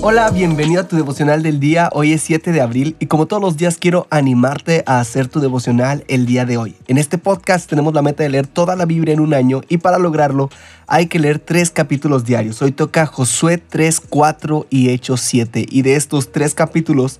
[0.00, 1.90] Hola, bienvenido a tu devocional del día.
[1.92, 5.40] Hoy es 7 de abril y como todos los días quiero animarte a hacer tu
[5.40, 6.76] devocional el día de hoy.
[6.86, 9.78] En este podcast tenemos la meta de leer toda la Biblia en un año y
[9.78, 10.50] para lograrlo
[10.86, 12.62] hay que leer tres capítulos diarios.
[12.62, 17.18] Hoy toca Josué 3, 4 y Hechos 7 y de estos tres capítulos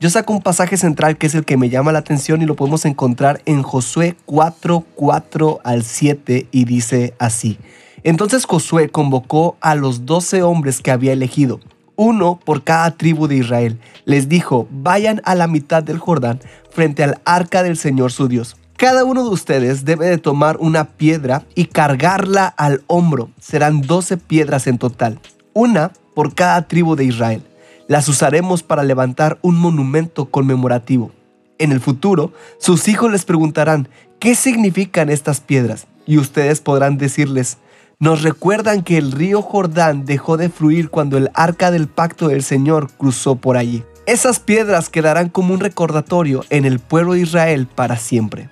[0.00, 2.56] yo saco un pasaje central que es el que me llama la atención y lo
[2.56, 7.58] podemos encontrar en Josué 4, 4 al 7 y dice así.
[8.02, 11.60] Entonces Josué convocó a los doce hombres que había elegido
[11.96, 13.78] uno por cada tribu de Israel.
[14.04, 18.56] Les dijo, vayan a la mitad del Jordán frente al arca del Señor su Dios.
[18.76, 23.30] Cada uno de ustedes debe de tomar una piedra y cargarla al hombro.
[23.40, 25.20] Serán doce piedras en total,
[25.52, 27.42] una por cada tribu de Israel.
[27.86, 31.12] Las usaremos para levantar un monumento conmemorativo.
[31.58, 33.88] En el futuro, sus hijos les preguntarán,
[34.18, 35.86] ¿qué significan estas piedras?
[36.06, 37.58] Y ustedes podrán decirles,
[37.98, 42.42] nos recuerdan que el río Jordán dejó de fluir cuando el arca del pacto del
[42.42, 43.82] Señor cruzó por allí.
[44.06, 48.50] Esas piedras quedarán como un recordatorio en el pueblo de Israel para siempre.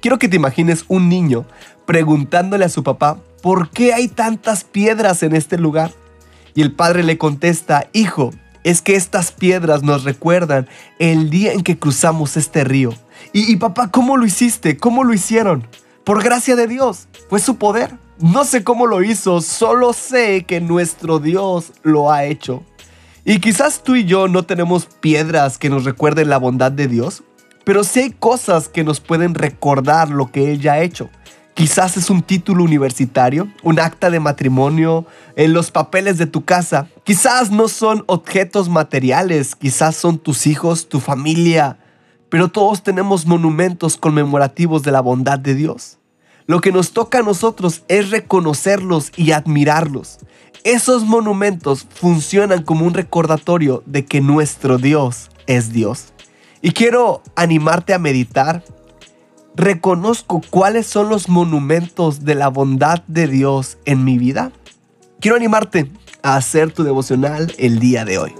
[0.00, 1.46] Quiero que te imagines un niño
[1.86, 5.92] preguntándole a su papá, ¿por qué hay tantas piedras en este lugar?
[6.54, 8.32] Y el padre le contesta, hijo,
[8.64, 12.92] es que estas piedras nos recuerdan el día en que cruzamos este río.
[13.32, 14.76] Y, papá, ¿cómo lo hiciste?
[14.76, 15.66] ¿Cómo lo hicieron?
[16.04, 17.94] Por gracia de Dios, fue su poder.
[18.20, 22.62] No sé cómo lo hizo, solo sé que nuestro Dios lo ha hecho.
[23.24, 27.22] Y quizás tú y yo no tenemos piedras que nos recuerden la bondad de Dios,
[27.64, 31.08] pero sí hay cosas que nos pueden recordar lo que Él ya ha hecho.
[31.54, 36.88] Quizás es un título universitario, un acta de matrimonio, en los papeles de tu casa.
[37.04, 41.78] Quizás no son objetos materiales, quizás son tus hijos, tu familia,
[42.28, 45.99] pero todos tenemos monumentos conmemorativos de la bondad de Dios.
[46.50, 50.18] Lo que nos toca a nosotros es reconocerlos y admirarlos.
[50.64, 56.06] Esos monumentos funcionan como un recordatorio de que nuestro Dios es Dios.
[56.60, 58.64] Y quiero animarte a meditar.
[59.54, 64.50] ¿Reconozco cuáles son los monumentos de la bondad de Dios en mi vida?
[65.20, 65.88] Quiero animarte
[66.24, 68.34] a hacer tu devocional el día de hoy.